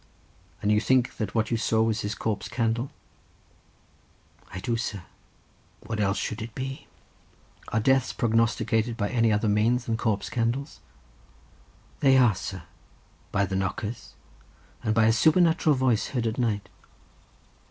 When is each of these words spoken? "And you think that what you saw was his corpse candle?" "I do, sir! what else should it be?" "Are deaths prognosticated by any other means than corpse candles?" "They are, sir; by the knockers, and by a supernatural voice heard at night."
"And 0.63 0.71
you 0.71 0.81
think 0.81 1.17
that 1.17 1.35
what 1.35 1.51
you 1.51 1.57
saw 1.57 1.83
was 1.83 2.01
his 2.01 2.15
corpse 2.15 2.47
candle?" 2.49 2.89
"I 4.51 4.59
do, 4.59 4.75
sir! 4.75 5.03
what 5.81 5.99
else 5.99 6.17
should 6.17 6.41
it 6.41 6.55
be?" 6.55 6.87
"Are 7.67 7.79
deaths 7.79 8.11
prognosticated 8.11 8.97
by 8.97 9.09
any 9.09 9.31
other 9.31 9.47
means 9.47 9.85
than 9.85 9.97
corpse 9.97 10.27
candles?" 10.31 10.79
"They 11.99 12.17
are, 12.17 12.33
sir; 12.33 12.63
by 13.31 13.45
the 13.45 13.55
knockers, 13.55 14.15
and 14.83 14.95
by 14.95 15.05
a 15.05 15.13
supernatural 15.13 15.75
voice 15.75 16.07
heard 16.07 16.25
at 16.25 16.39
night." 16.39 16.67